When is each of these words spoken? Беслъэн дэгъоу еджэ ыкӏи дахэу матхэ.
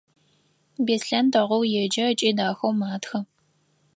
Беслъэн 0.85 1.25
дэгъоу 1.33 1.63
еджэ 1.81 2.03
ыкӏи 2.11 2.31
дахэу 2.37 2.73
матхэ. 2.79 3.19